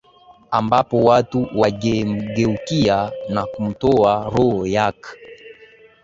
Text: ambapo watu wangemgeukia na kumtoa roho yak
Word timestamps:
ambapo 0.51 1.03
watu 1.03 1.47
wangemgeukia 1.55 3.11
na 3.29 3.45
kumtoa 3.45 4.23
roho 4.29 4.67
yak 4.67 5.17